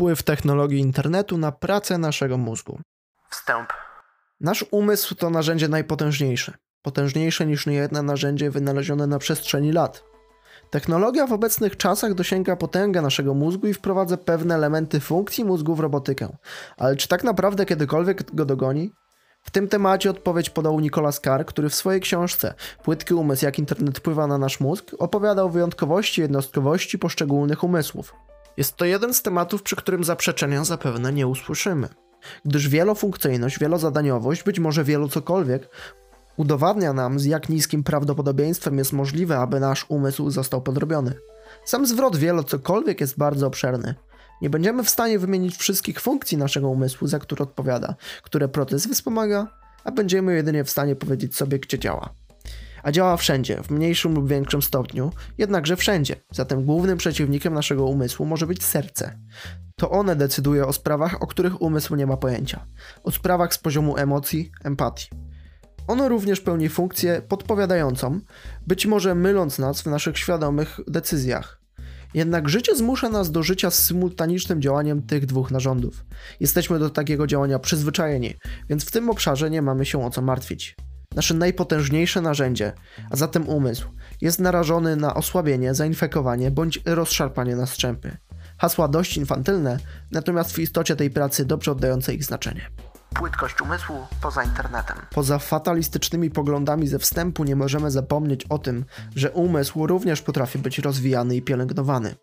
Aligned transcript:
Wpływ 0.00 0.22
technologii 0.22 0.80
internetu 0.80 1.38
na 1.38 1.52
pracę 1.52 1.98
naszego 1.98 2.38
mózgu. 2.38 2.80
Wstęp. 3.30 3.68
Nasz 4.40 4.64
umysł 4.70 5.14
to 5.14 5.30
narzędzie 5.30 5.68
najpotężniejsze. 5.68 6.54
Potężniejsze 6.82 7.46
niż 7.46 7.66
niejedno 7.66 8.02
narzędzie 8.02 8.50
wynalezione 8.50 9.06
na 9.06 9.18
przestrzeni 9.18 9.72
lat. 9.72 10.04
Technologia 10.70 11.26
w 11.26 11.32
obecnych 11.32 11.76
czasach 11.76 12.14
dosięga 12.14 12.56
potęgę 12.56 13.02
naszego 13.02 13.34
mózgu 13.34 13.66
i 13.66 13.74
wprowadza 13.74 14.16
pewne 14.16 14.54
elementy 14.54 15.00
funkcji 15.00 15.44
mózgu 15.44 15.74
w 15.74 15.80
robotykę. 15.80 16.36
Ale 16.76 16.96
czy 16.96 17.08
tak 17.08 17.24
naprawdę 17.24 17.66
kiedykolwiek 17.66 18.34
go 18.34 18.44
dogoni? 18.44 18.92
W 19.42 19.50
tym 19.50 19.68
temacie 19.68 20.10
odpowiedź 20.10 20.50
podał 20.50 20.80
Nicolas 20.80 21.20
Carr, 21.20 21.44
który 21.46 21.68
w 21.68 21.74
swojej 21.74 22.00
książce 22.00 22.54
Płytki 22.84 23.14
umysł, 23.14 23.44
jak 23.44 23.58
internet 23.58 23.98
wpływa 23.98 24.26
na 24.26 24.38
nasz 24.38 24.60
mózg, 24.60 24.90
opowiadał 24.98 25.50
wyjątkowości 25.50 26.20
i 26.20 26.22
jednostkowości 26.22 26.98
poszczególnych 26.98 27.64
umysłów. 27.64 28.14
Jest 28.60 28.76
to 28.76 28.84
jeden 28.84 29.14
z 29.14 29.22
tematów, 29.22 29.62
przy 29.62 29.76
którym 29.76 30.04
zaprzeczenia 30.04 30.64
zapewne 30.64 31.12
nie 31.12 31.26
usłyszymy. 31.26 31.88
Gdyż 32.44 32.68
wielofunkcyjność, 32.68 33.58
wielozadaniowość, 33.58 34.42
być 34.42 34.58
może 34.58 34.84
wielu 34.84 35.08
cokolwiek, 35.08 35.68
udowadnia 36.36 36.92
nam, 36.92 37.18
z 37.18 37.24
jak 37.24 37.48
niskim 37.48 37.84
prawdopodobieństwem 37.84 38.78
jest 38.78 38.92
możliwe, 38.92 39.38
aby 39.38 39.60
nasz 39.60 39.86
umysł 39.88 40.30
został 40.30 40.62
podrobiony. 40.62 41.14
Sam 41.64 41.86
zwrot 41.86 42.16
wielo 42.16 42.44
cokolwiek 42.44 43.00
jest 43.00 43.18
bardzo 43.18 43.46
obszerny. 43.46 43.94
Nie 44.42 44.50
będziemy 44.50 44.84
w 44.84 44.90
stanie 44.90 45.18
wymienić 45.18 45.56
wszystkich 45.56 46.00
funkcji 46.00 46.38
naszego 46.38 46.68
umysłu, 46.68 47.06
za 47.06 47.18
które 47.18 47.42
odpowiada, 47.42 47.94
które 48.22 48.48
proces 48.48 48.86
wspomaga, 48.86 49.46
a 49.84 49.92
będziemy 49.92 50.34
jedynie 50.34 50.64
w 50.64 50.70
stanie 50.70 50.96
powiedzieć 50.96 51.36
sobie, 51.36 51.58
gdzie 51.58 51.78
działa. 51.78 52.19
A 52.82 52.92
działa 52.92 53.16
wszędzie, 53.16 53.62
w 53.62 53.70
mniejszym 53.70 54.14
lub 54.14 54.28
większym 54.28 54.62
stopniu, 54.62 55.10
jednakże 55.38 55.76
wszędzie. 55.76 56.16
Zatem 56.30 56.64
głównym 56.64 56.98
przeciwnikiem 56.98 57.54
naszego 57.54 57.86
umysłu 57.86 58.26
może 58.26 58.46
być 58.46 58.64
serce. 58.64 59.18
To 59.76 59.90
one 59.90 60.16
decyduje 60.16 60.66
o 60.66 60.72
sprawach, 60.72 61.22
o 61.22 61.26
których 61.26 61.62
umysł 61.62 61.96
nie 61.96 62.06
ma 62.06 62.16
pojęcia. 62.16 62.66
O 63.02 63.10
sprawach 63.10 63.54
z 63.54 63.58
poziomu 63.58 63.96
emocji, 63.96 64.52
empatii. 64.64 65.08
Ono 65.86 66.08
również 66.08 66.40
pełni 66.40 66.68
funkcję 66.68 67.22
podpowiadającą, 67.28 68.20
być 68.66 68.86
może 68.86 69.14
myląc 69.14 69.58
nas 69.58 69.82
w 69.82 69.86
naszych 69.86 70.18
świadomych 70.18 70.80
decyzjach. 70.86 71.60
Jednak 72.14 72.48
życie 72.48 72.76
zmusza 72.76 73.08
nas 73.08 73.30
do 73.30 73.42
życia 73.42 73.70
z 73.70 73.84
symultanicznym 73.84 74.62
działaniem 74.62 75.02
tych 75.02 75.26
dwóch 75.26 75.50
narządów. 75.50 76.04
Jesteśmy 76.40 76.78
do 76.78 76.90
takiego 76.90 77.26
działania 77.26 77.58
przyzwyczajeni, 77.58 78.34
więc 78.68 78.84
w 78.84 78.90
tym 78.90 79.10
obszarze 79.10 79.50
nie 79.50 79.62
mamy 79.62 79.86
się 79.86 80.04
o 80.04 80.10
co 80.10 80.22
martwić. 80.22 80.76
Nasze 81.14 81.34
najpotężniejsze 81.34 82.20
narzędzie, 82.20 82.72
a 83.10 83.16
zatem 83.16 83.48
umysł, 83.48 83.88
jest 84.20 84.38
narażony 84.38 84.96
na 84.96 85.14
osłabienie, 85.14 85.74
zainfekowanie 85.74 86.50
bądź 86.50 86.80
rozszarpanie 86.86 87.56
na 87.56 87.66
strzępy. 87.66 88.16
Hasła 88.58 88.88
dość 88.88 89.16
infantylne, 89.16 89.78
natomiast 90.10 90.52
w 90.52 90.58
istocie 90.58 90.96
tej 90.96 91.10
pracy 91.10 91.44
dobrze 91.44 91.72
oddające 91.72 92.14
ich 92.14 92.24
znaczenie. 92.24 92.70
Płytkość 93.14 93.60
umysłu 93.60 93.96
poza 94.22 94.44
internetem. 94.44 94.96
Poza 95.10 95.38
fatalistycznymi 95.38 96.30
poglądami 96.30 96.88
ze 96.88 96.98
wstępu 96.98 97.44
nie 97.44 97.56
możemy 97.56 97.90
zapomnieć 97.90 98.44
o 98.44 98.58
tym, 98.58 98.84
że 99.16 99.30
umysł 99.30 99.86
również 99.86 100.22
potrafi 100.22 100.58
być 100.58 100.78
rozwijany 100.78 101.36
i 101.36 101.42
pielęgnowany. 101.42 102.14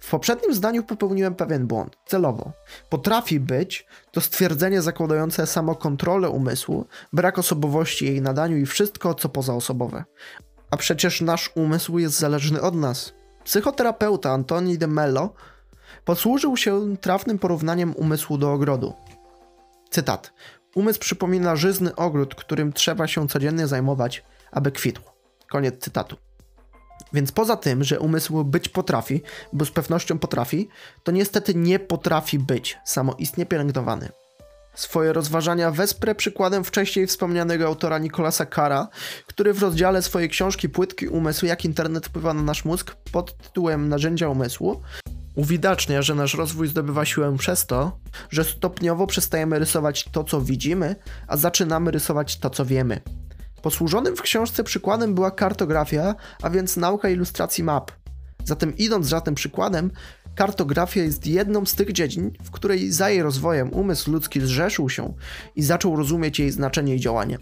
W 0.00 0.10
poprzednim 0.10 0.54
zdaniu 0.54 0.82
popełniłem 0.82 1.34
pewien 1.34 1.66
błąd, 1.66 1.96
celowo. 2.06 2.52
Potrafi 2.88 3.40
być 3.40 3.86
to 4.10 4.20
stwierdzenie 4.20 4.82
zakładające 4.82 5.46
samokontrolę 5.46 6.30
umysłu, 6.30 6.86
brak 7.12 7.38
osobowości 7.38 8.06
jej 8.06 8.22
nadaniu 8.22 8.56
i 8.56 8.66
wszystko, 8.66 9.14
co 9.14 9.28
pozaosobowe. 9.28 10.04
A 10.70 10.76
przecież 10.76 11.20
nasz 11.20 11.50
umysł 11.54 11.98
jest 11.98 12.18
zależny 12.18 12.60
od 12.60 12.74
nas. 12.74 13.12
Psychoterapeuta 13.44 14.30
Antoni 14.30 14.78
de 14.78 14.86
Mello 14.86 15.34
posłużył 16.04 16.56
się 16.56 16.96
trafnym 16.96 17.38
porównaniem 17.38 17.94
umysłu 17.96 18.38
do 18.38 18.52
ogrodu. 18.52 18.94
Cytat. 19.90 20.32
Umysł 20.74 21.00
przypomina 21.00 21.56
żyzny 21.56 21.96
ogród, 21.96 22.34
którym 22.34 22.72
trzeba 22.72 23.06
się 23.06 23.28
codziennie 23.28 23.66
zajmować, 23.66 24.24
aby 24.50 24.72
kwitł. 24.72 25.02
Koniec 25.50 25.78
cytatu. 25.78 26.16
Więc 27.12 27.32
poza 27.32 27.56
tym, 27.56 27.84
że 27.84 28.00
umysł 28.00 28.44
być 28.44 28.68
potrafi, 28.68 29.22
bo 29.52 29.64
z 29.64 29.70
pewnością 29.70 30.18
potrafi, 30.18 30.68
to 31.02 31.12
niestety 31.12 31.54
nie 31.54 31.78
potrafi 31.78 32.38
być 32.38 32.78
samoistnie 32.84 33.46
pielęgnowany. 33.46 34.08
Swoje 34.74 35.12
rozważania 35.12 35.70
wesprę 35.70 36.14
przykładem 36.14 36.64
wcześniej 36.64 37.06
wspomnianego 37.06 37.66
autora 37.66 37.98
Nicolasa 37.98 38.46
Cara, 38.46 38.88
który 39.26 39.52
w 39.52 39.62
rozdziale 39.62 40.02
swojej 40.02 40.28
książki 40.28 40.68
Płytki 40.68 41.08
umysł, 41.08 41.46
jak 41.46 41.64
internet 41.64 42.06
wpływa 42.06 42.34
na 42.34 42.42
nasz 42.42 42.64
mózg 42.64 42.96
pod 43.12 43.36
tytułem 43.38 43.88
Narzędzia 43.88 44.28
umysłu, 44.28 44.82
uwidacznia, 45.34 46.02
że 46.02 46.14
nasz 46.14 46.34
rozwój 46.34 46.68
zdobywa 46.68 47.04
siłę 47.04 47.36
przez 47.38 47.66
to, 47.66 47.98
że 48.30 48.44
stopniowo 48.44 49.06
przestajemy 49.06 49.58
rysować 49.58 50.04
to, 50.12 50.24
co 50.24 50.40
widzimy, 50.40 50.96
a 51.26 51.36
zaczynamy 51.36 51.90
rysować 51.90 52.38
to, 52.38 52.50
co 52.50 52.64
wiemy. 52.64 53.00
Posłużonym 53.62 54.16
w 54.16 54.22
książce 54.22 54.64
przykładem 54.64 55.14
była 55.14 55.30
kartografia, 55.30 56.14
a 56.42 56.50
więc 56.50 56.76
nauka 56.76 57.08
ilustracji 57.08 57.64
map. 57.64 57.92
Zatem 58.44 58.76
idąc 58.76 59.06
za 59.06 59.20
tym 59.20 59.34
przykładem, 59.34 59.90
kartografia 60.34 61.02
jest 61.02 61.26
jedną 61.26 61.66
z 61.66 61.74
tych 61.74 61.92
dziedzin, 61.92 62.30
w 62.44 62.50
której 62.50 62.92
za 62.92 63.10
jej 63.10 63.22
rozwojem 63.22 63.72
umysł 63.72 64.12
ludzki 64.12 64.40
zrzeszył 64.40 64.88
się 64.88 65.14
i 65.56 65.62
zaczął 65.62 65.96
rozumieć 65.96 66.38
jej 66.38 66.50
znaczenie 66.50 66.94
i 66.94 67.00
działanie. 67.00 67.38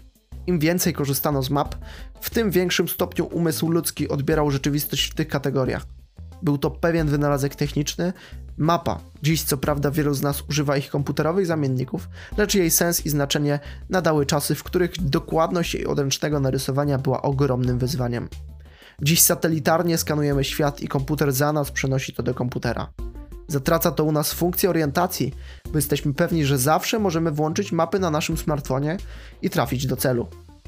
Im 0.47 0.59
więcej 0.59 0.93
korzystano 0.93 1.43
z 1.43 1.49
map, 1.49 1.75
w 2.21 2.29
tym 2.29 2.51
większym 2.51 2.87
stopniu 2.87 3.25
umysł 3.25 3.69
ludzki 3.69 4.09
odbierał 4.09 4.51
rzeczywistość 4.51 5.11
w 5.11 5.15
tych 5.15 5.27
kategoriach. 5.27 5.85
Był 6.41 6.57
to 6.57 6.71
pewien 6.71 7.07
wynalazek 7.07 7.55
techniczny, 7.55 8.13
mapa. 8.57 8.99
Dziś 9.23 9.43
co 9.43 9.57
prawda 9.57 9.91
wielu 9.91 10.13
z 10.13 10.21
nas 10.21 10.43
używa 10.49 10.77
ich 10.77 10.89
komputerowych 10.89 11.45
zamienników, 11.45 12.09
lecz 12.37 12.55
jej 12.55 12.71
sens 12.71 13.05
i 13.05 13.09
znaczenie 13.09 13.59
nadały 13.89 14.25
czasy, 14.25 14.55
w 14.55 14.63
których 14.63 14.91
dokładność 15.01 15.73
jej 15.73 15.85
odręcznego 15.85 16.39
narysowania 16.39 16.97
była 16.97 17.21
ogromnym 17.21 17.79
wyzwaniem. 17.79 18.29
Dziś 19.01 19.21
satelitarnie 19.21 19.97
skanujemy 19.97 20.43
świat 20.43 20.81
i 20.81 20.87
komputer 20.87 21.33
za 21.33 21.53
nas 21.53 21.71
przenosi 21.71 22.13
to 22.13 22.23
do 22.23 22.33
komputera. 22.33 22.87
Zatraca 23.47 23.91
to 23.91 24.03
u 24.03 24.11
nas 24.11 24.33
funkcję 24.33 24.69
orientacji, 24.69 25.33
bo 25.71 25.77
jesteśmy 25.77 26.13
pewni, 26.13 26.45
że 26.45 26.57
zawsze 26.57 26.99
możemy 26.99 27.31
włączyć 27.31 27.71
mapy 27.71 27.99
na 27.99 28.09
naszym 28.09 28.37
smartfonie 28.37 28.97
i 29.41 29.49
trafić 29.49 29.87
do 29.87 29.95
celu. 29.95 30.27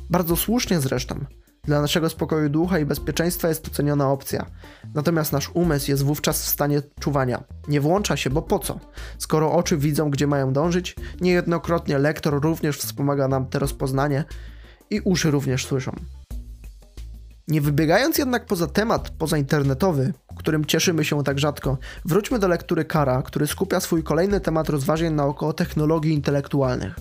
Bardzo 0.10 0.36
słusznie 0.36 0.80
zresztą, 0.80 1.26
dla 1.64 1.82
naszego 1.82 2.10
spokoju 2.10 2.50
ducha 2.50 2.80
i 2.80 2.86
bezpieczeństwa 2.86 3.48
jest 3.48 3.64
to 3.64 3.72
ceniona 3.72 4.12
opcja. 4.12 4.46
Natomiast 4.94 5.32
nasz 5.34 5.52
umysł 5.54 5.92
jest 5.92 6.04
wówczas 6.04 6.44
w 6.44 6.48
stanie 6.48 6.82
czuwania. 7.00 7.44
Nie 7.68 7.82
włącza 7.82 8.18
się, 8.18 8.30
bo 8.30 8.42
po 8.42 8.60
co? 8.60 8.80
Skoro 9.18 9.54
oczy 9.54 9.78
widzą, 9.78 10.10
gdzie 10.10 10.28
mają 10.28 10.54
dążyć, 10.54 10.96
niejednokrotnie 11.22 11.98
lektor 11.98 12.42
również 12.44 12.78
wspomaga 12.78 13.28
nam 13.28 13.46
te 13.46 13.60
rozpoznanie 13.60 14.24
i 14.90 15.00
uszy 15.00 15.32
również 15.32 15.66
słyszą. 15.66 15.92
Nie 17.48 17.62
wybiegając 17.62 18.18
jednak 18.18 18.46
poza 18.46 18.68
temat 18.68 19.10
pozainternetowy, 19.10 20.14
którym 20.38 20.66
cieszymy 20.66 21.06
się 21.06 21.24
tak 21.24 21.40
rzadko, 21.40 21.78
wróćmy 22.06 22.40
do 22.40 22.48
lektury 22.48 22.86
Kara, 22.86 23.22
który 23.22 23.48
skupia 23.48 23.80
swój 23.80 24.04
kolejny 24.04 24.40
temat 24.40 24.70
rozważań 24.70 25.14
naokoło 25.14 25.54
technologii 25.54 26.14
intelektualnych. 26.14 26.96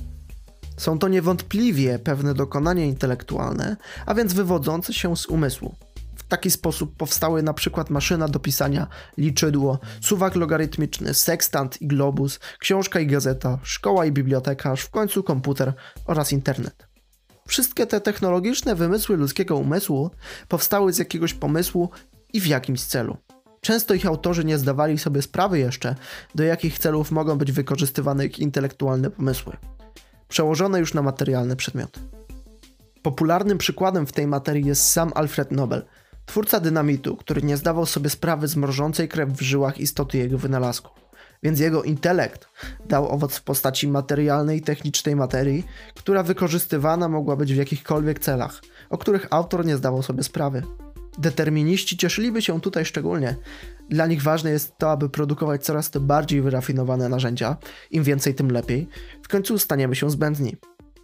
Są 0.78 0.98
to 0.98 1.08
niewątpliwie 1.08 1.98
pewne 1.98 2.34
dokonania 2.34 2.84
intelektualne, 2.84 3.76
a 4.06 4.14
więc 4.14 4.32
wywodzące 4.32 4.92
się 4.94 5.16
z 5.16 5.26
umysłu. 5.26 5.74
W 6.16 6.22
taki 6.22 6.50
sposób 6.50 6.96
powstały 6.96 7.42
na 7.42 7.54
przykład 7.54 7.90
maszyna 7.90 8.28
do 8.28 8.38
pisania, 8.38 8.86
liczydło, 9.16 9.78
suwak 10.00 10.34
logarytmiczny, 10.36 11.14
sekstant 11.14 11.82
i 11.82 11.86
globus, 11.86 12.40
książka 12.58 13.00
i 13.00 13.06
gazeta, 13.06 13.58
szkoła 13.62 14.06
i 14.06 14.12
biblioteka, 14.12 14.70
aż 14.70 14.80
w 14.80 14.90
końcu 14.90 15.22
komputer 15.22 15.72
oraz 16.06 16.32
internet. 16.32 16.88
Wszystkie 17.46 17.86
te 17.86 18.00
technologiczne 18.00 18.74
wymysły 18.74 19.16
ludzkiego 19.16 19.56
umysłu 19.56 20.10
powstały 20.48 20.92
z 20.92 20.98
jakiegoś 20.98 21.34
pomysłu 21.34 21.90
i 22.32 22.40
w 22.40 22.46
jakimś 22.46 22.82
celu. 22.82 23.16
Często 23.60 23.94
ich 23.94 24.06
autorzy 24.06 24.44
nie 24.44 24.58
zdawali 24.58 24.98
sobie 24.98 25.22
sprawy 25.22 25.58
jeszcze, 25.58 25.94
do 26.34 26.44
jakich 26.44 26.78
celów 26.78 27.10
mogą 27.10 27.38
być 27.38 27.52
wykorzystywane 27.52 28.26
ich 28.26 28.38
intelektualne 28.38 29.10
pomysły 29.10 29.56
przełożone 30.28 30.80
już 30.80 30.94
na 30.94 31.02
materialne 31.02 31.56
przedmioty. 31.56 32.00
Popularnym 33.02 33.58
przykładem 33.58 34.06
w 34.06 34.12
tej 34.12 34.26
materii 34.26 34.66
jest 34.66 34.90
sam 34.90 35.12
Alfred 35.14 35.52
Nobel, 35.52 35.84
twórca 36.26 36.60
dynamitu, 36.60 37.16
który 37.16 37.42
nie 37.42 37.56
zdawał 37.56 37.86
sobie 37.86 38.10
sprawy 38.10 38.48
z 38.48 38.56
mrożącej 38.56 39.08
krew 39.08 39.30
w 39.30 39.40
żyłach 39.40 39.78
istoty 39.78 40.19
jego 40.19 40.38
wynalazku. 40.38 40.90
Więc 41.42 41.60
jego 41.60 41.82
intelekt 41.82 42.48
dał 42.86 43.08
owoc 43.08 43.36
w 43.36 43.42
postaci 43.42 43.88
materialnej, 43.88 44.62
technicznej 44.62 45.16
materii, 45.16 45.66
która 45.94 46.22
wykorzystywana 46.22 47.08
mogła 47.08 47.36
być 47.36 47.54
w 47.54 47.56
jakichkolwiek 47.56 48.19
celach, 48.19 48.62
o 48.90 48.98
których 48.98 49.26
autor 49.31 49.66
nie 49.66 49.76
zdawał 49.76 50.02
sobie 50.02 50.22
sprawy. 50.22 50.62
Determiniści 51.19 51.96
cieszyliby 51.96 52.42
się 52.42 52.60
tutaj 52.60 52.84
szczególnie. 52.84 53.36
Dla 53.88 54.06
nich 54.06 54.23
ważne 54.23 54.50
jest 54.50 54.79
to, 54.79 54.90
aby 54.90 55.08
produkować 55.08 55.64
coraz 55.64 55.90
to 55.90 56.00
bardziej 56.00 56.43
wyrafinowane 56.43 57.08
narzędzia, 57.08 57.56
im 57.90 58.02
więcej, 58.02 58.35
tym 58.35 58.50
lepiej. 58.50 58.88
W 59.23 59.29
końcu 59.29 59.58
staniemy 59.58 59.96
się 59.96 60.11
zbędni. 60.11 60.56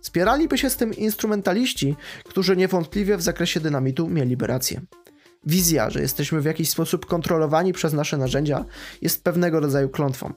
Spieraliby 0.03 0.59
się 0.59 0.71
z 0.71 0.77
tym 0.77 0.95
instrumentaliści, 0.95 1.97
którzy 2.25 2.57
niewątpliwie 2.57 3.17
w 3.17 3.23
zakresie 3.23 3.61
dynamitu 3.61 4.09
mieliby 4.09 4.47
rację. 4.47 4.81
Wizja, 5.47 5.91
że 5.91 6.01
jesteśmy 6.01 6.41
w 6.41 6.45
jakiś 6.45 6.71
sposób 6.71 7.07
kontrolowani 7.07 7.73
przez 7.73 7.93
nasze 7.93 8.17
narzędzia, 8.17 8.65
jest 9.03 9.25
pewnego 9.25 9.61
rodzaju 9.61 9.89
klątwą. 9.89 10.33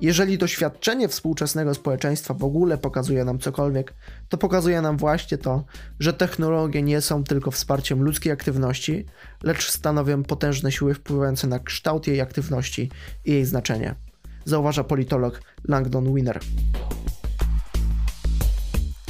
Jeżeli 0.00 0.38
doświadczenie 0.38 1.08
współczesnego 1.08 1.74
społeczeństwa 1.74 2.34
w 2.34 2.44
ogóle 2.44 2.78
pokazuje 2.78 3.24
nam 3.24 3.38
cokolwiek, 3.38 3.94
to 4.28 4.38
pokazuje 4.38 4.80
nam 4.80 4.96
właśnie 4.96 5.38
to, 5.38 5.64
że 6.00 6.12
technologie 6.12 6.82
nie 6.82 7.00
są 7.00 7.24
tylko 7.24 7.50
wsparciem 7.50 8.02
ludzkiej 8.02 8.32
aktywności, 8.32 9.06
lecz 9.42 9.70
stanowią 9.70 10.22
potężne 10.22 10.72
siły 10.72 10.94
wpływające 10.94 11.46
na 11.46 11.58
kształt 11.58 12.06
jej 12.06 12.20
aktywności 12.20 12.90
i 13.24 13.32
jej 13.32 13.44
znaczenie, 13.44 13.94
zauważa 14.44 14.84
politolog 14.84 15.40
Langdon 15.64 16.14
Winner. 16.14 16.40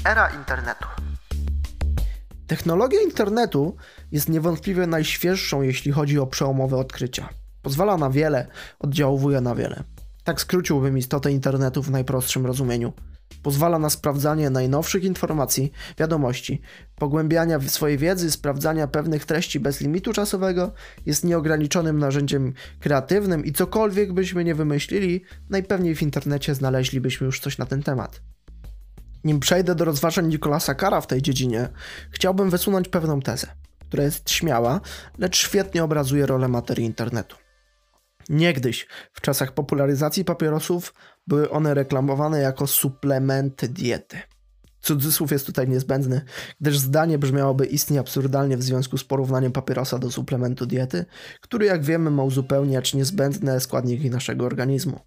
Era 0.04 0.28
internetu. 0.28 0.86
Technologia 2.46 3.00
internetu 3.02 3.76
jest 4.12 4.28
niewątpliwie 4.28 4.86
najświeższą, 4.86 5.62
jeśli 5.62 5.92
chodzi 5.92 6.18
o 6.18 6.26
przełomowe 6.26 6.76
odkrycia. 6.76 7.28
Pozwala 7.62 7.96
na 7.96 8.10
wiele, 8.10 8.46
oddziałuje 8.78 9.40
na 9.40 9.54
wiele. 9.54 9.95
Tak 10.26 10.40
skróciłbym 10.40 10.98
istotę 10.98 11.32
internetu 11.32 11.82
w 11.82 11.90
najprostszym 11.90 12.46
rozumieniu. 12.46 12.92
Pozwala 13.42 13.78
na 13.78 13.90
sprawdzanie 13.90 14.50
najnowszych 14.50 15.04
informacji, 15.04 15.72
wiadomości, 15.98 16.60
pogłębiania 16.96 17.60
swojej 17.60 17.98
wiedzy, 17.98 18.30
sprawdzania 18.30 18.88
pewnych 18.88 19.24
treści 19.24 19.60
bez 19.60 19.80
limitu 19.80 20.12
czasowego, 20.12 20.72
jest 21.06 21.24
nieograniczonym 21.24 21.98
narzędziem 21.98 22.52
kreatywnym 22.80 23.44
i 23.44 23.52
cokolwiek 23.52 24.12
byśmy 24.12 24.44
nie 24.44 24.54
wymyślili, 24.54 25.24
najpewniej 25.50 25.94
w 25.96 26.02
internecie 26.02 26.54
znaleźlibyśmy 26.54 27.24
już 27.24 27.40
coś 27.40 27.58
na 27.58 27.66
ten 27.66 27.82
temat. 27.82 28.20
Nim 29.24 29.40
przejdę 29.40 29.74
do 29.74 29.84
rozważań 29.84 30.26
Nikolasa 30.26 30.74
Kara 30.74 31.00
w 31.00 31.06
tej 31.06 31.22
dziedzinie, 31.22 31.68
chciałbym 32.10 32.50
wysunąć 32.50 32.88
pewną 32.88 33.20
tezę, 33.20 33.46
która 33.88 34.04
jest 34.04 34.30
śmiała, 34.30 34.80
lecz 35.18 35.36
świetnie 35.36 35.84
obrazuje 35.84 36.26
rolę 36.26 36.48
materii 36.48 36.84
internetu. 36.84 37.36
Niegdyś, 38.28 38.86
w 39.12 39.20
czasach 39.20 39.54
popularyzacji 39.54 40.24
papierosów, 40.24 40.94
były 41.26 41.50
one 41.50 41.74
reklamowane 41.74 42.40
jako 42.40 42.66
suplementy 42.66 43.68
diety. 43.68 44.16
Cudzysłów 44.80 45.32
jest 45.32 45.46
tutaj 45.46 45.68
niezbędny, 45.68 46.20
gdyż 46.60 46.78
zdanie 46.78 47.18
brzmiałoby 47.18 47.66
istnie 47.66 48.00
absurdalnie 48.00 48.56
w 48.56 48.62
związku 48.62 48.98
z 48.98 49.04
porównaniem 49.04 49.52
papierosa 49.52 49.98
do 49.98 50.10
suplementu 50.10 50.66
diety, 50.66 51.04
który 51.40 51.66
jak 51.66 51.84
wiemy 51.84 52.10
ma 52.10 52.22
uzupełniać 52.22 52.94
niezbędne 52.94 53.60
składniki 53.60 54.10
naszego 54.10 54.46
organizmu. 54.46 55.00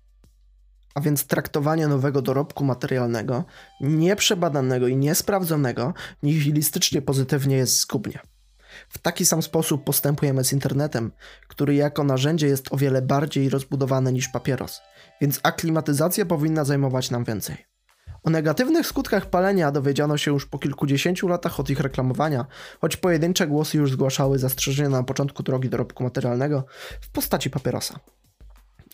A 0.96 1.02
więc 1.02 1.28
traktowanie 1.28 1.88
nowego 1.88 2.22
dorobku 2.22 2.66
materialnego, 2.66 3.46
nieprzebadanego 3.82 4.88
i 4.88 4.96
niesprawdzonego, 4.96 5.94
nihilistycznie 6.24 7.02
pozytywnie 7.02 7.56
jest 7.56 7.80
zgubnie. 7.80 8.20
W 8.90 8.98
taki 8.98 9.26
sam 9.26 9.42
sposób 9.42 9.84
postępujemy 9.84 10.44
z 10.44 10.54
internetem, 10.54 11.12
który 11.48 11.76
jako 11.76 12.04
narzędzie 12.04 12.48
jest 12.48 12.74
o 12.74 12.78
wiele 12.78 13.02
bardziej 13.02 13.50
rozbudowany 13.50 14.14
niż 14.14 14.28
papieros, 14.28 14.82
więc 15.22 15.40
aklimatyzacja 15.44 16.26
powinna 16.26 16.66
zajmować 16.66 17.12
nam 17.12 17.24
więcej. 17.24 17.70
O 18.24 18.30
negatywnych 18.30 18.88
skutkach 18.88 19.26
palenia 19.26 19.72
dowiedziano 19.72 20.18
się 20.18 20.32
już 20.32 20.46
po 20.46 20.60
kilkudziesięciu 20.60 21.28
latach 21.28 21.60
od 21.60 21.70
ich 21.70 21.80
reklamowania, 21.80 22.46
choć 22.82 22.98
pojedyncze 22.98 23.48
głosy 23.48 23.78
już 23.78 23.92
zgłaszały 23.92 24.40
zastrzeżenia 24.40 24.90
na 24.90 25.04
początku 25.04 25.44
drogi 25.44 25.70
dorobku 25.70 26.04
materialnego 26.04 26.66
w 27.02 27.10
postaci 27.10 27.50
papierosa. 27.50 28.00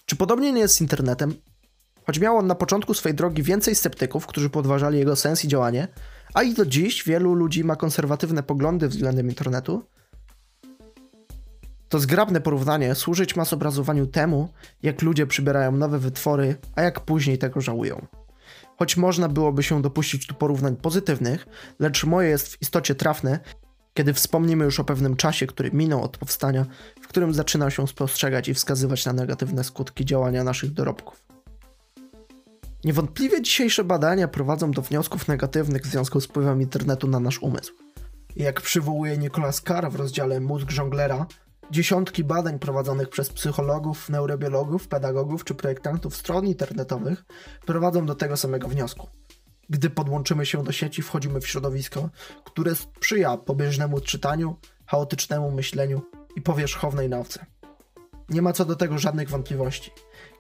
Czy 0.06 0.16
podobnie 0.16 0.52
nie 0.52 0.62
jest 0.62 0.76
z 0.76 0.82
internetem? 0.82 1.34
Choć 2.06 2.20
miał 2.20 2.38
on 2.38 2.48
na 2.48 2.56
początku 2.56 2.94
swojej 2.94 3.16
drogi 3.16 3.44
więcej 3.44 3.76
sceptyków, 3.76 4.28
którzy 4.28 4.50
podważali 4.50 5.00
jego 5.00 5.16
sens 5.16 5.46
i 5.46 5.48
działanie, 5.48 5.88
a 6.36 6.44
i 6.44 6.54
do 6.54 6.66
dziś 6.66 7.04
wielu 7.04 7.34
ludzi 7.34 7.64
ma 7.64 7.76
konserwatywne 7.76 8.44
poglądy 8.44 8.88
względem 8.88 9.30
internetu, 9.30 9.84
to 11.90 12.00
zgrabne 12.00 12.42
porównanie 12.42 12.96
służyć 12.96 13.36
ma 13.36 13.46
zobrazowaniu 13.46 14.08
temu, 14.08 14.50
jak 14.84 15.02
ludzie 15.02 15.28
przybierają 15.28 15.72
nowe 15.72 16.00
wytwory, 16.00 16.56
a 16.76 16.82
jak 16.82 17.00
później 17.00 17.38
tego 17.38 17.62
żałują. 17.62 18.08
Choć 18.78 18.98
można 18.98 19.30
byłoby 19.30 19.64
się 19.64 19.82
dopuścić 19.82 20.28
tu 20.28 20.36
porównań 20.36 20.76
pozytywnych, 20.76 21.46
lecz 21.80 22.04
moje 22.04 22.30
jest 22.30 22.48
w 22.48 22.62
istocie 22.62 22.96
trafne, 22.96 23.40
kiedy 23.94 24.14
wspomnimy 24.14 24.66
już 24.66 24.80
o 24.80 24.84
pewnym 24.84 25.16
czasie, 25.16 25.48
który 25.48 25.72
minął 25.72 26.04
od 26.04 26.18
powstania, 26.18 26.66
w 27.02 27.08
którym 27.08 27.34
zaczyna 27.34 27.70
się 27.70 27.88
spostrzegać 27.88 28.48
i 28.48 28.54
wskazywać 28.54 29.06
na 29.06 29.14
negatywne 29.14 29.64
skutki 29.64 30.06
działania 30.06 30.44
naszych 30.44 30.74
dorobków. 30.74 31.25
Niewątpliwie 32.86 33.42
dzisiejsze 33.42 33.84
badania 33.84 34.28
prowadzą 34.28 34.72
do 34.72 34.82
wniosków 34.82 35.28
negatywnych 35.28 35.82
w 35.82 35.86
związku 35.86 36.22
z 36.22 36.26
wpływem 36.26 36.62
internetu 36.62 37.08
na 37.08 37.20
nasz 37.20 37.40
umysł. 37.40 37.74
Jak 38.36 38.62
przywołuje 38.62 39.18
Nicolas 39.18 39.62
Carr 39.62 39.92
w 39.92 39.96
rozdziale 39.96 40.40
Mózg 40.40 40.72
żonglera, 40.72 41.26
dziesiątki 41.72 42.24
badań 42.24 42.60
prowadzonych 42.60 43.10
przez 43.10 43.30
psychologów, 43.30 44.10
neurobiologów, 44.10 44.88
pedagogów 44.88 45.44
czy 45.44 45.56
projektantów 45.56 46.16
stron 46.16 46.48
internetowych 46.48 47.26
prowadzą 47.66 48.06
do 48.06 48.16
tego 48.16 48.38
samego 48.38 48.68
wniosku. 48.68 49.08
Gdy 49.70 49.90
podłączymy 49.90 50.46
się 50.46 50.64
do 50.64 50.72
sieci, 50.72 51.02
wchodzimy 51.02 51.42
w 51.42 51.48
środowisko, 51.48 52.10
które 52.44 52.76
sprzyja 52.76 53.38
pobieżnemu 53.38 54.00
czytaniu, 54.00 54.56
chaotycznemu 54.86 55.52
myśleniu 55.52 56.02
i 56.36 56.42
powierzchownej 56.42 57.10
nauce. 57.10 57.46
Nie 58.30 58.42
ma 58.42 58.54
co 58.54 58.66
do 58.66 58.76
tego 58.76 58.98
żadnych 58.98 59.30
wątpliwości. 59.30 59.92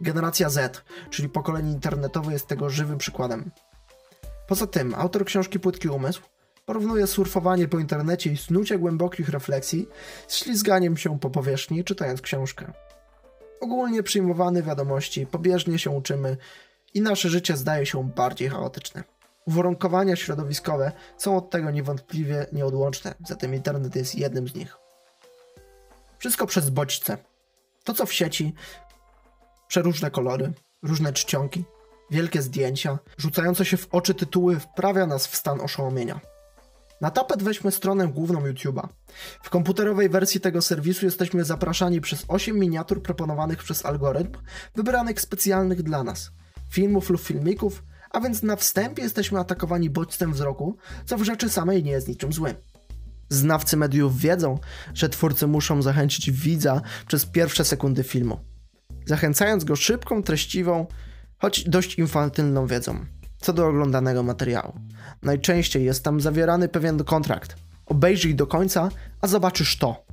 Generacja 0.02 0.50
Z, 0.50 0.84
czyli 1.10 1.30
pokolenie 1.30 1.72
internetowe, 1.72 2.34
jest 2.34 2.48
tego 2.48 2.70
żywym 2.70 2.98
przykładem. 2.98 3.52
Poza 4.48 4.68
tym, 4.68 4.96
autor 4.96 5.26
książki 5.26 5.60
Płytki 5.60 5.90
Umysł 5.90 6.22
porównuje 6.66 7.08
surfowanie 7.08 7.68
po 7.68 7.80
internecie 7.80 8.32
i 8.32 8.38
snucie 8.38 8.80
głębokich 8.80 9.30
refleksji 9.30 9.88
z 10.28 10.36
ślizganiem 10.36 10.98
się 10.98 11.20
po 11.20 11.30
powierzchni, 11.30 11.84
czytając 11.84 12.22
książkę. 12.22 12.74
Ogólnie 13.62 14.04
przyjmowane 14.04 14.64
wiadomości, 14.64 15.26
pobieżnie 15.26 15.80
się 15.80 15.90
uczymy 15.90 16.38
i 16.94 17.02
nasze 17.02 17.30
życie 17.30 17.58
zdaje 17.58 17.86
się 17.86 18.10
bardziej 18.10 18.50
chaotyczne. 18.50 19.04
Uwarunkowania 19.48 20.16
środowiskowe 20.16 20.92
są 21.18 21.38
od 21.38 21.50
tego 21.50 21.72
niewątpliwie 21.72 22.46
nieodłączne, 22.52 23.16
zatem 23.28 23.56
internet 23.56 23.96
jest 23.96 24.16
jednym 24.16 24.48
z 24.48 24.56
nich. 24.56 24.78
Wszystko 26.18 26.48
przez 26.48 26.70
bodźce. 26.70 27.18
To, 27.84 27.94
co 27.94 28.06
w 28.06 28.14
sieci, 28.14 28.54
przeróżne 29.75 30.12
kolory, 30.12 30.54
różne 30.83 31.13
czcionki, 31.13 31.63
wielkie 32.12 32.42
zdjęcia, 32.42 33.00
rzucające 33.18 33.66
się 33.66 33.77
w 33.77 33.88
oczy 33.92 34.13
tytuły 34.13 34.60
wprawia 34.60 35.06
nas 35.06 35.27
w 35.27 35.36
stan 35.36 35.62
oszołomienia. 35.62 36.19
Na 37.01 37.12
tapet 37.12 37.44
weźmy 37.44 37.72
stronę 37.72 38.07
główną 38.07 38.42
YouTube'a. 38.42 38.88
W 39.44 39.50
komputerowej 39.50 40.10
wersji 40.10 40.42
tego 40.42 40.62
serwisu 40.62 41.06
jesteśmy 41.06 41.44
zapraszani 41.44 42.01
przez 42.01 42.25
8 42.27 42.60
miniatur 42.60 43.01
proponowanych 43.01 43.63
przez 43.63 43.86
algorytm, 43.86 44.39
wybranych 44.75 45.22
specjalnych 45.22 45.83
dla 45.83 46.04
nas. 46.04 46.31
Filmów 46.69 47.10
lub 47.10 47.22
filmików, 47.22 47.83
a 48.12 48.20
więc 48.20 48.44
na 48.44 48.55
wstępie 48.55 49.03
jesteśmy 49.03 49.39
atakowani 49.39 49.89
bodźcem 49.89 50.34
wzroku, 50.34 50.77
co 51.05 51.17
w 51.17 51.24
rzeczy 51.24 51.50
samej 51.50 51.84
nie 51.84 51.91
jest 51.91 52.08
niczym 52.08 52.34
złym. 52.34 52.55
Znawcy 53.29 53.77
mediów 53.77 54.20
wiedzą, 54.20 54.60
że 54.94 55.10
twórcy 55.10 55.48
muszą 55.48 55.82
zachęcić 55.82 56.32
widza 56.32 56.82
przez 57.08 57.25
pierwsze 57.25 57.65
sekundy 57.65 58.03
filmu, 58.03 58.39
zachęcając 59.06 59.64
go 59.64 59.76
szybką, 59.76 60.24
treściwą, 60.24 60.86
choć 61.38 61.70
dość 61.70 61.96
infantylną 61.96 62.68
wiedzą 62.68 63.06
co 63.46 63.54
do 63.54 63.68
oglądanego 63.68 64.24
materiału. 64.24 64.74
Najczęściej 65.22 65.86
jest 65.86 66.04
tam 66.04 66.22
zawierany 66.22 66.70
pewien 66.70 67.04
kontrakt. 67.04 67.56
Obejrzyj 67.86 68.36
do 68.36 68.48
końca, 68.48 68.90
a 69.22 69.28
zobaczysz 69.28 69.78
to. 69.78 70.06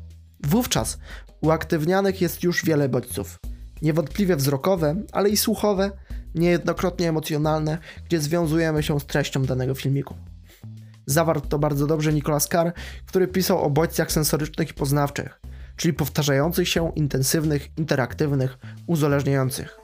Wówczas 0.44 0.98
uaktywnianych 1.40 2.20
jest 2.20 2.42
już 2.42 2.64
wiele 2.64 2.88
bodźców. 2.88 3.38
Niewątpliwie 3.82 4.36
wzrokowe, 4.36 4.96
ale 5.12 5.28
i 5.28 5.36
słuchowe, 5.36 5.90
niejednokrotnie 6.34 7.08
emocjonalne, 7.08 7.78
gdzie 8.06 8.20
związujemy 8.20 8.82
się 8.82 9.00
z 9.00 9.06
treścią 9.06 9.42
danego 9.44 9.74
filmiku. 9.74 10.14
Zawarł 11.06 11.40
to 11.40 11.58
bardzo 11.58 11.86
dobrze 11.86 12.12
Nicolas 12.12 12.48
Carr, 12.48 12.72
który 13.06 13.28
pisał 13.28 13.62
o 13.62 13.70
bodźcach 13.70 14.12
sensorycznych 14.12 14.70
i 14.70 14.74
poznawczych, 14.74 15.40
czyli 15.76 15.94
powtarzających 15.94 16.68
się, 16.68 16.92
intensywnych, 16.96 17.78
interaktywnych, 17.78 18.58
uzależniających, 18.86 19.78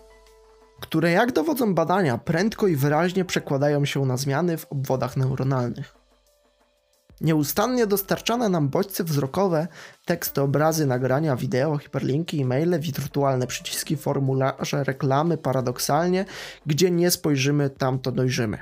które 0.81 1.11
jak 1.11 1.33
dowodzą 1.33 1.75
badania 1.75 2.19
prędko 2.19 2.67
i 2.67 2.77
wyraźnie 2.77 3.25
przekładają 3.25 3.85
się 3.85 4.07
na 4.07 4.17
zmiany 4.17 4.57
w 4.57 4.67
obwodach 4.73 5.17
neuronalnych. 5.17 5.95
Nieustannie 7.21 7.87
dostarczane 7.87 8.49
nam 8.49 8.69
bodźce 8.69 9.05
wzrokowe, 9.05 9.69
teksty, 10.05 10.41
obrazy, 10.43 10.87
nagrania, 10.87 11.37
wideo, 11.37 11.79
hiperlinki, 11.79 12.43
e-maile, 12.43 12.81
wirtualne 12.81 13.47
przyciski, 13.47 13.97
formularze, 13.97 14.85
reklamy, 14.85 15.39
paradoksalnie, 15.39 16.25
gdzie 16.67 16.91
nie 16.91 17.11
spojrzymy, 17.11 17.71
tam 17.71 17.99
to 17.99 18.13
dojrzymy 18.13 18.59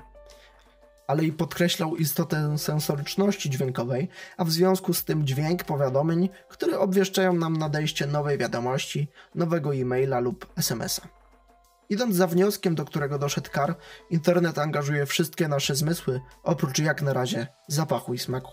ale 1.06 1.24
i 1.24 1.32
podkreślał 1.32 1.96
istotę 1.96 2.58
sensoryczności 2.58 3.50
dźwiękowej, 3.50 4.08
a 4.36 4.44
w 4.44 4.50
związku 4.50 4.94
z 4.94 5.04
tym 5.04 5.26
dźwięk 5.26 5.64
powiadomień, 5.64 6.28
które 6.48 6.78
obwieszczają 6.78 7.32
nam 7.32 7.56
nadejście 7.56 8.06
nowej 8.06 8.38
wiadomości, 8.38 9.08
nowego 9.34 9.74
e-maila 9.74 10.20
lub 10.20 10.46
SMS-a. 10.56 11.08
Idąc 11.88 12.16
za 12.16 12.26
wnioskiem, 12.26 12.74
do 12.74 12.84
którego 12.84 13.18
doszedł 13.18 13.50
Kar, 13.50 13.76
internet 14.10 14.58
angażuje 14.58 15.06
wszystkie 15.06 15.48
nasze 15.48 15.74
zmysły, 15.74 16.20
oprócz 16.42 16.78
jak 16.78 17.02
na 17.02 17.12
razie 17.12 17.46
zapachu 17.68 18.14
i 18.14 18.18
smaku. 18.18 18.52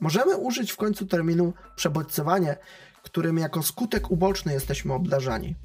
Możemy 0.00 0.36
użyć 0.36 0.72
w 0.72 0.76
końcu 0.76 1.06
terminu 1.06 1.52
przebodźcowanie, 1.76 2.56
którym 3.02 3.38
jako 3.38 3.62
skutek 3.62 4.10
uboczny 4.10 4.52
jesteśmy 4.52 4.92
obdarzani. 4.92 5.56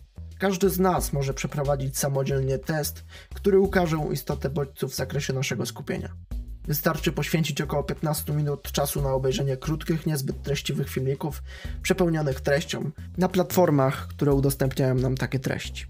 Każdy 0.43 0.69
z 0.69 0.79
nas 0.79 1.13
może 1.13 1.33
przeprowadzić 1.33 1.97
samodzielnie 1.97 2.57
test, 2.57 3.03
który 3.33 3.59
ukaże 3.59 3.97
istotę 4.11 4.49
bodźców 4.49 4.91
w 4.91 4.95
zakresie 4.95 5.33
naszego 5.33 5.65
skupienia. 5.65 6.09
Wystarczy 6.67 7.11
poświęcić 7.11 7.61
około 7.61 7.83
15 7.83 8.33
minut 8.33 8.71
czasu 8.71 9.01
na 9.01 9.13
obejrzenie 9.13 9.57
krótkich, 9.57 10.05
niezbyt 10.05 10.43
treściwych 10.43 10.89
filmików 10.89 11.43
przepełnionych 11.81 12.41
treścią 12.41 12.91
na 13.17 13.29
platformach, 13.29 14.07
które 14.07 14.33
udostępniają 14.33 14.95
nam 14.95 15.17
takie 15.17 15.39
treści. 15.39 15.85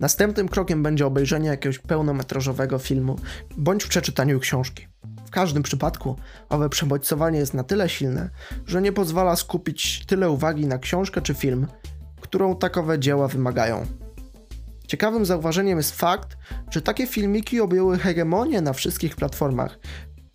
Następnym 0.00 0.48
krokiem 0.48 0.82
będzie 0.82 1.06
obejrzenie 1.06 1.48
jakiegoś 1.48 1.78
pełnometrażowego 1.78 2.78
filmu 2.78 3.16
bądź 3.56 3.86
przeczytaniu 3.86 4.40
książki. 4.40 4.86
W 5.26 5.30
każdym 5.30 5.62
przypadku 5.62 6.16
owe 6.48 6.68
przebodźcowanie 6.68 7.38
jest 7.38 7.54
na 7.54 7.64
tyle 7.64 7.88
silne, 7.88 8.30
że 8.66 8.82
nie 8.82 8.92
pozwala 8.92 9.36
skupić 9.36 10.06
tyle 10.06 10.30
uwagi 10.30 10.66
na 10.66 10.78
książkę 10.78 11.22
czy 11.22 11.34
film, 11.34 11.66
którą 12.36 12.56
takowe 12.56 12.98
dzieła 12.98 13.28
wymagają. 13.28 13.86
Ciekawym 14.86 15.26
zauważeniem 15.26 15.78
jest 15.78 15.96
fakt, 15.96 16.36
że 16.70 16.82
takie 16.82 17.06
filmiki 17.06 17.60
objęły 17.60 17.98
hegemonię 17.98 18.60
na 18.60 18.72
wszystkich 18.72 19.16
platformach. 19.16 19.78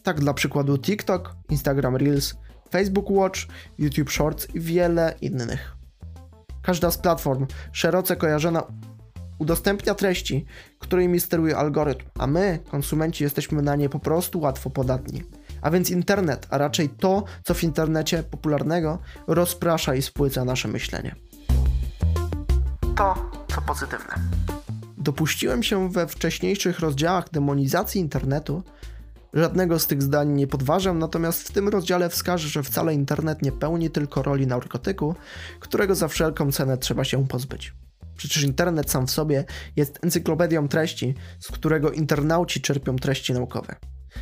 Tak 0.03 0.19
dla 0.19 0.33
przykładu 0.33 0.77
TikTok, 0.77 1.35
Instagram 1.49 1.95
Reels, 1.95 2.35
Facebook 2.71 3.09
Watch, 3.09 3.39
YouTube 3.77 4.11
Shorts 4.11 4.47
i 4.55 4.59
wiele 4.59 5.13
innych. 5.21 5.75
Każda 6.61 6.91
z 6.91 6.97
platform 6.97 7.47
szeroce 7.71 8.15
kojarzona 8.15 8.63
udostępnia 9.39 9.95
treści, 9.95 10.45
którymi 10.79 11.19
steruje 11.19 11.57
algorytm, 11.57 12.05
a 12.19 12.27
my, 12.27 12.59
konsumenci, 12.71 13.23
jesteśmy 13.23 13.61
na 13.61 13.75
nie 13.75 13.89
po 13.89 13.99
prostu 13.99 14.39
łatwo 14.39 14.69
podatni. 14.69 15.23
A 15.61 15.71
więc 15.71 15.89
internet, 15.89 16.47
a 16.49 16.57
raczej 16.57 16.89
to, 16.89 17.23
co 17.43 17.53
w 17.53 17.63
internecie 17.63 18.23
popularnego, 18.23 18.99
rozprasza 19.27 19.95
i 19.95 20.01
spłyca 20.01 20.45
nasze 20.45 20.67
myślenie. 20.67 21.15
To, 23.01 23.31
co 23.55 23.61
pozytywne. 23.61 24.15
Dopuściłem 24.97 25.63
się 25.63 25.89
we 25.89 26.07
wcześniejszych 26.07 26.79
rozdziałach 26.79 27.29
demonizacji 27.29 28.01
internetu. 28.01 28.63
Żadnego 29.33 29.79
z 29.79 29.87
tych 29.87 30.01
zdań 30.01 30.29
nie 30.29 30.47
podważam, 30.47 30.99
natomiast 30.99 31.47
w 31.47 31.51
tym 31.51 31.67
rozdziale 31.67 32.09
wskażę, 32.09 32.47
że 32.47 32.63
wcale 32.63 32.93
internet 32.93 33.41
nie 33.41 33.51
pełni 33.51 33.89
tylko 33.89 34.23
roli 34.23 34.47
narkotyku, 34.47 35.15
którego 35.59 35.95
za 35.95 36.07
wszelką 36.07 36.51
cenę 36.51 36.77
trzeba 36.77 37.03
się 37.03 37.27
pozbyć. 37.27 37.73
Przecież 38.17 38.43
internet 38.43 38.91
sam 38.91 39.07
w 39.07 39.11
sobie 39.11 39.45
jest 39.75 39.99
encyklopedią 40.03 40.67
treści, 40.67 41.15
z 41.39 41.47
którego 41.47 41.91
internauci 41.91 42.61
czerpią 42.61 42.95
treści 42.95 43.33
naukowe. 43.33 43.75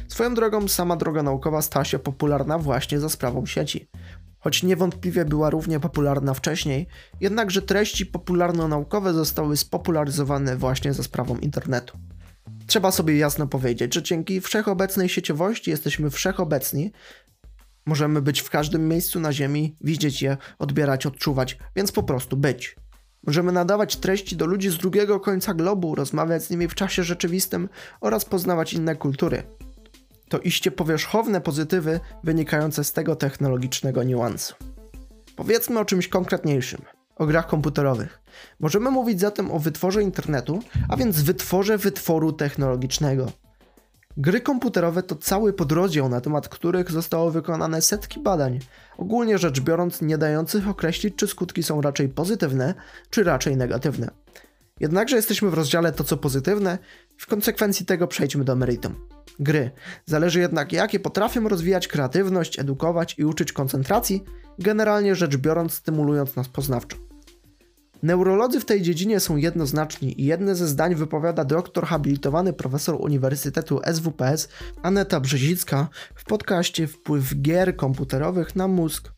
Swoją 0.07 0.33
drogą, 0.33 0.67
sama 0.67 0.95
droga 0.95 1.24
naukowa 1.24 1.62
stała 1.62 1.86
się 1.86 2.00
popularna 2.00 2.57
właśnie 2.57 3.00
za 3.00 3.09
sprawą 3.09 3.45
sieci. 3.45 3.89
Choć 4.39 4.63
niewątpliwie 4.63 5.25
była 5.25 5.50
równie 5.50 5.79
popularna 5.79 6.34
wcześniej, 6.34 6.88
jednakże 7.22 7.62
treści 7.62 8.05
popularno-naukowe 8.05 9.13
zostały 9.13 9.58
spopularyzowane 9.58 10.58
właśnie 10.58 10.93
za 10.93 11.03
sprawą 11.03 11.38
internetu. 11.38 11.98
Trzeba 12.67 12.91
sobie 12.91 13.17
jasno 13.17 13.48
powiedzieć, 13.48 13.93
że 13.93 14.03
dzięki 14.03 14.41
wszechobecnej 14.41 15.10
sieciowości 15.10 15.72
jesteśmy 15.72 16.10
wszechobecni, 16.10 16.91
możemy 17.86 18.22
być 18.22 18.41
w 18.41 18.50
każdym 18.50 18.88
miejscu 18.88 19.19
na 19.19 19.34
Ziemi, 19.34 19.75
widzieć 19.81 20.22
je, 20.22 20.38
odbierać, 20.60 21.05
odczuwać, 21.05 21.58
więc 21.75 21.91
po 21.91 22.03
prostu 22.03 22.38
być. 22.38 22.75
Możemy 23.27 23.51
nadawać 23.51 23.96
treści 23.96 24.36
do 24.36 24.46
ludzi 24.46 24.69
z 24.69 24.77
drugiego 24.77 25.19
końca 25.19 25.53
globu, 25.53 25.96
rozmawiać 25.96 26.43
z 26.43 26.50
nimi 26.50 26.67
w 26.67 26.75
czasie 26.75 27.03
rzeczywistym 27.03 27.69
oraz 28.01 28.25
poznawać 28.25 28.74
inne 28.74 28.96
kultury. 28.96 29.43
To 30.29 30.39
iście 30.39 30.71
powierzchowne 30.71 31.41
pozytywy 31.41 32.00
wynikające 32.24 32.83
z 32.83 32.93
tego 32.93 33.15
technologicznego 33.15 34.03
niuansu. 34.03 34.55
Powiedzmy 35.36 35.79
o 35.79 35.86
czymś 35.86 36.07
konkretniejszym 36.07 36.81
o 37.19 37.25
grach 37.25 37.48
komputerowych. 37.48 38.19
Możemy 38.59 38.91
mówić 38.91 39.19
zatem 39.19 39.51
o 39.51 39.59
wytworze 39.59 40.03
internetu, 40.03 40.59
a 40.89 40.98
więc 40.98 41.21
wytworze 41.21 41.77
wytworu 41.77 42.33
technologicznego. 42.33 43.31
Gry 44.17 44.41
komputerowe 44.41 45.03
to 45.03 45.15
cały 45.15 45.53
podrozdział, 45.53 46.09
na 46.09 46.21
temat 46.21 46.50
których 46.50 46.91
zostało 46.91 47.31
wykonane 47.31 47.81
setki 47.81 48.19
badań, 48.19 48.59
ogólnie 48.98 49.38
rzecz 49.38 49.59
biorąc 49.59 50.01
nie 50.01 50.17
dających 50.17 50.67
określić, 50.67 51.15
czy 51.15 51.27
skutki 51.27 51.63
są 51.63 51.81
raczej 51.81 52.09
pozytywne, 52.09 52.74
czy 53.09 53.24
raczej 53.24 53.57
negatywne. 53.57 54.12
Jednakże 54.79 55.15
jesteśmy 55.15 55.50
w 55.50 55.53
rozdziale 55.53 55.91
to 55.91 56.03
co 56.03 56.17
pozytywne, 56.17 56.77
w 57.19 57.27
konsekwencji 57.27 57.85
tego 57.85 58.07
przejdźmy 58.07 58.43
do 58.43 58.55
meritum. 58.55 58.95
Gry. 59.39 59.71
Zależy 60.05 60.39
jednak 60.39 60.73
jakie 60.73 60.99
potrafią 60.99 61.49
rozwijać 61.49 61.88
kreatywność, 61.88 62.59
edukować 62.59 63.15
i 63.17 63.25
uczyć 63.25 63.53
koncentracji, 63.53 64.23
generalnie 64.59 65.15
rzecz 65.15 65.38
biorąc 65.38 65.73
stymulując 65.73 66.35
nas 66.35 66.47
poznawczo. 66.47 66.97
Neurolodzy 68.03 68.59
w 68.59 68.65
tej 68.65 68.81
dziedzinie 68.81 69.19
są 69.19 69.38
jednoznaczni 69.38 70.21
i 70.21 70.25
jedne 70.25 70.55
ze 70.55 70.67
zdań 70.67 70.95
wypowiada 70.95 71.45
doktor 71.45 71.85
habilitowany 71.85 72.53
profesor 72.53 72.95
Uniwersytetu 72.99 73.81
SWPS 73.93 74.49
Aneta 74.81 75.19
Brzezicka 75.19 75.88
w 76.15 76.25
podcaście 76.25 76.88
Wpływ 76.88 77.41
gier 77.41 77.75
komputerowych 77.75 78.55
na 78.55 78.67
mózg. 78.67 79.11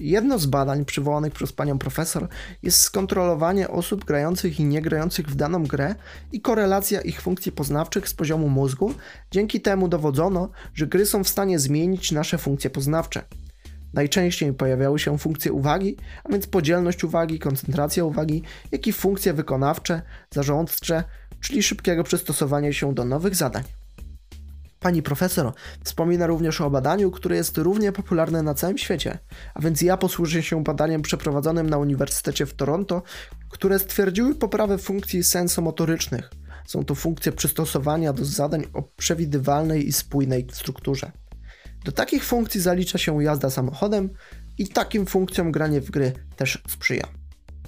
Jedno 0.00 0.38
z 0.38 0.46
badań 0.46 0.84
przywołanych 0.84 1.32
przez 1.32 1.52
panią 1.52 1.78
profesor 1.78 2.28
jest 2.62 2.80
skontrolowanie 2.80 3.68
osób 3.68 4.04
grających 4.04 4.60
i 4.60 4.64
niegrających 4.64 5.26
w 5.26 5.34
daną 5.34 5.64
grę 5.66 5.94
i 6.32 6.40
korelacja 6.40 7.00
ich 7.00 7.22
funkcji 7.22 7.52
poznawczych 7.52 8.08
z 8.08 8.14
poziomu 8.14 8.48
mózgu. 8.48 8.94
Dzięki 9.30 9.60
temu 9.60 9.88
dowodzono, 9.88 10.50
że 10.74 10.86
gry 10.86 11.06
są 11.06 11.24
w 11.24 11.28
stanie 11.28 11.58
zmienić 11.58 12.12
nasze 12.12 12.38
funkcje 12.38 12.70
poznawcze. 12.70 13.22
Najczęściej 13.94 14.52
pojawiały 14.52 14.98
się 14.98 15.18
funkcje 15.18 15.52
uwagi, 15.52 15.96
a 16.24 16.28
więc 16.28 16.46
podzielność 16.46 17.04
uwagi, 17.04 17.38
koncentracja 17.38 18.04
uwagi, 18.04 18.42
jak 18.72 18.86
i 18.86 18.92
funkcje 18.92 19.32
wykonawcze, 19.32 20.02
zarządcze, 20.30 21.04
czyli 21.40 21.62
szybkiego 21.62 22.04
przystosowania 22.04 22.72
się 22.72 22.94
do 22.94 23.04
nowych 23.04 23.34
zadań. 23.34 23.79
Pani 24.80 25.02
profesor 25.02 25.52
wspomina 25.84 26.26
również 26.26 26.60
o 26.60 26.70
badaniu, 26.70 27.10
które 27.10 27.36
jest 27.36 27.58
równie 27.58 27.92
popularne 27.92 28.42
na 28.42 28.54
całym 28.54 28.78
świecie, 28.78 29.18
a 29.54 29.60
więc 29.60 29.82
ja 29.82 29.96
posłużę 29.96 30.42
się 30.42 30.64
badaniem 30.64 31.02
przeprowadzonym 31.02 31.70
na 31.70 31.78
Uniwersytecie 31.78 32.46
w 32.46 32.54
Toronto, 32.54 33.02
które 33.48 33.78
stwierdziły 33.78 34.34
poprawę 34.34 34.78
funkcji 34.78 35.24
sensomotorycznych. 35.24 36.30
Są 36.66 36.84
to 36.84 36.94
funkcje 36.94 37.32
przystosowania 37.32 38.12
do 38.12 38.24
zadań 38.24 38.64
o 38.72 38.82
przewidywalnej 38.82 39.88
i 39.88 39.92
spójnej 39.92 40.46
strukturze. 40.52 41.12
Do 41.84 41.92
takich 41.92 42.24
funkcji 42.24 42.60
zalicza 42.60 42.98
się 42.98 43.22
jazda 43.22 43.50
samochodem 43.50 44.10
i 44.58 44.68
takim 44.68 45.06
funkcjom 45.06 45.52
granie 45.52 45.80
w 45.80 45.90
gry 45.90 46.12
też 46.36 46.62
sprzyja. 46.68 47.08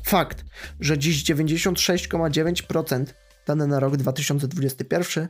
Fakt, 0.02 0.44
że 0.80 0.98
dziś 0.98 1.24
96,9% 1.24 3.04
dane 3.46 3.66
na 3.66 3.80
rok 3.80 3.96
2021 3.96 5.28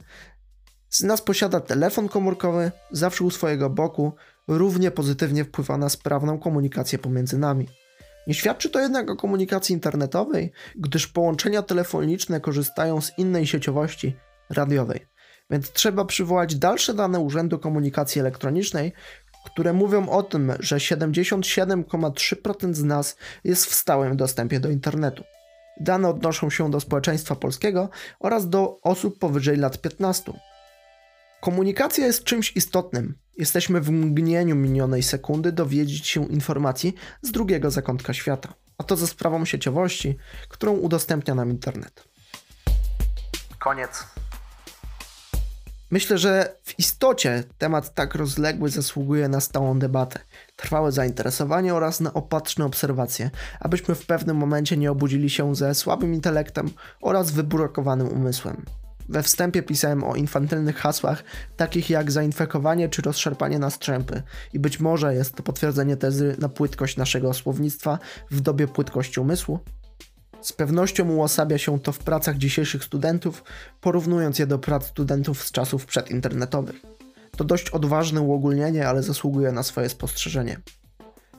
z 0.92 1.02
nas 1.02 1.22
posiada 1.22 1.61
telefon 1.61 2.08
komórkowy 2.08 2.72
zawsze 2.90 3.25
u 3.25 3.30
swojego 3.30 3.70
boku, 3.70 4.12
równie 4.49 4.90
pozytywnie 4.90 5.44
wpływa 5.44 5.78
na 5.78 5.88
sprawną 5.88 6.38
komunikację 6.38 6.99
pomiędzy 6.99 7.38
nami. 7.38 7.68
Nie 8.26 8.34
świadczy 8.34 8.70
to 8.70 8.80
jednak 8.80 9.11
o 9.11 9.16
komunikacji 9.16 9.72
internetowej, 9.72 10.52
gdyż 10.75 11.06
połączenia 11.06 11.62
telefoniczne 11.62 12.40
korzystają 12.40 13.00
z 13.00 13.18
innej 13.18 13.46
sieciowości 13.46 14.16
radiowej. 14.50 15.06
Więc 15.50 15.72
trzeba 15.72 16.04
przywołać 16.04 16.56
dalsze 16.56 16.94
dane 16.94 17.20
Urzędu 17.20 17.58
Komunikacji 17.58 18.20
Elektronicznej, 18.20 18.92
które 19.44 19.72
mówią 19.72 20.08
o 20.08 20.22
tym, 20.22 20.52
że 20.61 20.76
77,3% 20.76 22.75
z 22.75 22.84
nas 22.84 23.16
jest 23.44 23.66
w 23.66 23.75
stałym 23.75 24.16
dostępie 24.16 24.61
do 24.61 24.70
internetu. 24.70 25.25
Dane 25.80 26.08
odnoszą 26.08 26.50
się 26.50 26.70
do 26.70 26.80
społeczeństwa 26.80 27.37
polskiego 27.37 27.88
oraz 28.20 28.49
do 28.49 28.80
osób 28.82 29.18
powyżej 29.18 29.56
lat 29.56 29.80
15. 29.80 30.32
Komunikacja 31.42 32.06
jest 32.06 32.25
czymś 32.25 32.56
istotnym. 32.56 33.14
Jesteśmy 33.38 33.80
w 33.80 33.90
mgnieniu 33.90 34.56
minionej 34.56 35.02
sekundy 35.02 35.52
dowiedzieć 35.52 36.08
się 36.08 36.26
informacji 36.26 36.94
z 37.22 37.32
drugiego 37.32 37.70
zakątka 37.70 38.14
świata, 38.14 38.54
a 38.78 38.84
to 38.84 38.96
za 38.96 39.06
sprawą 39.06 39.44
sieciowości, 39.44 40.16
którą 40.49 40.72
udostępnia 40.72 41.34
nam 41.34 41.50
internet. 41.50 42.04
Koniec. 43.58 44.06
Myślę, 45.90 46.18
że 46.18 46.56
w 46.62 46.78
istocie 46.78 47.44
temat 47.58 47.94
tak 47.94 48.14
rozległy 48.14 48.68
zasługuje 48.68 49.28
na 49.28 49.40
stałą 49.40 49.78
debatę, 49.78 50.18
trwałe 50.56 50.92
zainteresowanie 50.92 51.75
oraz 51.75 52.00
na 52.00 52.14
opatrzne 52.14 52.64
obserwacje, 52.64 53.30
abyśmy 53.61 53.94
w 53.94 54.06
pewnym 54.06 54.37
momencie 54.37 54.76
nie 54.76 54.90
obudzili 54.90 55.30
się 55.30 55.54
ze 55.54 55.75
słabym 55.75 56.14
intelektem 56.14 56.70
oraz 57.00 57.30
wyburakowanym 57.30 58.08
umysłem. 58.08 58.64
We 59.12 59.23
wstępie 59.23 59.62
pisałem 59.62 60.04
o 60.04 60.14
infantylnych 60.14 60.76
hasłach, 60.76 61.25
takich 61.57 61.90
jak 61.90 62.12
zainfekowanie 62.12 62.88
czy 62.88 63.02
rozszarpanie 63.02 63.59
na 63.59 63.71
strzępy, 63.71 64.23
i 64.52 64.59
być 64.59 64.81
może 64.81 65.14
jest 65.14 65.35
to 65.35 65.42
potwierdzenie 65.42 65.97
tezy 65.97 66.37
na 66.38 66.49
płytkość 66.49 66.97
naszego 66.97 67.35
słownictwa 67.35 67.99
w 68.31 68.40
dobie 68.40 68.69
płytkości 68.69 69.21
umysłu. 69.21 69.59
Z 70.40 70.52
pewnością 70.52 71.09
uosabia 71.11 71.59
się 71.59 71.81
to 71.81 71.92
w 71.92 71.99
pracach 71.99 72.37
dzisiejszych 72.37 72.85
studentów, 72.85 73.45
porównując 73.81 74.38
je 74.38 74.47
do 74.47 74.59
prac 74.59 74.87
studentów 74.87 75.45
z 75.45 75.52
czasów 75.52 75.87
przedinternetowych. 75.87 76.76
To 77.37 77.45
dość 77.45 77.71
odważne 77.71 78.21
uogólnienie, 78.21 78.88
ale 78.88 79.02
zasługuje 79.02 79.52
na 79.52 79.62
swoje 79.62 79.88
spostrzeżenie. 79.88 80.61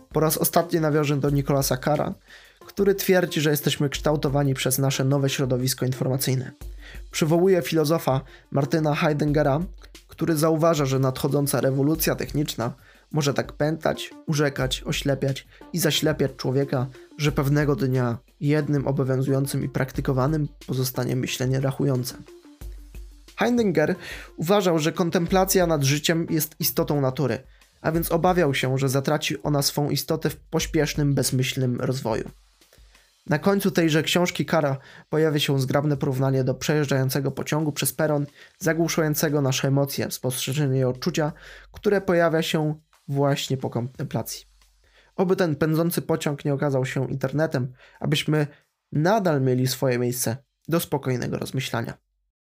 Po 0.10 0.20
raz 0.20 0.38
ostatni 0.38 0.80
nawiążę 0.80 1.18
do 1.18 1.30
Nicolasa 1.30 1.77
Cara, 1.77 2.13
który 2.65 2.96
twierdzi, 2.96 3.41
że 3.41 3.50
jesteśmy 3.50 3.89
kształtowani 3.89 4.53
przez 4.53 4.79
nasze 4.79 5.03
nowe 5.03 5.29
środowisko 5.29 5.86
informacyjne. 5.86 6.51
Przywołuje 7.12 7.62
filozofa 7.62 8.22
Martyna 8.51 8.96
Heideggera, 8.96 9.60
który 10.08 10.36
zauważa, 10.36 10.86
że 10.86 11.00
nadchodząca 11.00 11.62
rewolucja 11.62 12.15
techniczna 12.15 12.74
może 13.12 13.34
tak 13.34 13.53
pętać, 13.53 14.13
urzekać, 14.27 14.84
oślepiać 14.86 15.48
i 15.74 15.79
zaślepiać 15.79 16.32
człowieka, 16.38 16.88
że 17.17 17.32
pewnego 17.32 17.75
dnia 17.75 18.17
jednym 18.39 18.88
obowiązującym 18.88 19.63
i 19.63 19.70
praktykowanym 19.70 20.48
pozostanie 20.67 21.15
myślenie 21.15 21.60
rachujące. 21.60 22.15
Heidegger 23.36 23.96
uważał, 24.38 24.79
że 24.79 24.91
kontemplacja 24.91 25.67
nad 25.67 25.84
życiem 25.84 26.27
jest 26.29 26.55
istotą 26.60 27.01
natury, 27.01 27.39
a 27.82 27.91
więc 27.91 28.12
obawiał 28.12 28.53
się, 28.53 28.77
że 28.77 28.89
zatraci 28.89 29.43
ona 29.43 29.62
swą 29.62 29.89
istotę 29.89 30.29
w 30.29 30.36
pośpiesznym, 30.36 31.13
bezmyślnym 31.13 31.82
rozwoju. 31.82 32.29
Na 33.25 33.39
końcu 33.39 33.72
tejże 33.72 34.03
książki 34.03 34.46
Kara 34.46 34.77
pojawia 35.10 35.39
się 35.39 35.60
zgrabne 35.60 35.98
porównanie 35.98 36.44
do 36.44 36.56
przejeżdżającego 36.56 37.32
pociągu 37.32 37.72
przez 37.72 37.94
peron, 37.94 38.25
zagłuszającego 38.60 39.42
nasze 39.42 39.68
emocje, 39.68 40.12
spostrzeżenie 40.12 40.80
i 40.80 40.84
odczucia, 40.84 41.34
które 41.72 42.01
pojawia 42.01 42.42
się 42.42 42.75
właśnie 43.08 43.58
po 43.58 43.70
kontemplacji. 43.70 44.46
Oby 45.15 45.36
ten 45.36 45.56
pędzący 45.56 46.01
pociąg 46.01 46.46
nie 46.46 46.53
okazał 46.53 46.86
się 46.86 47.12
internetem, 47.12 47.74
abyśmy 48.00 48.48
nadal 48.92 49.42
mieli 49.42 49.68
swoje 49.68 50.00
miejsce 50.00 50.38
do 50.68 50.80
spokojnego 50.80 51.38
rozmyślania. 51.38 51.98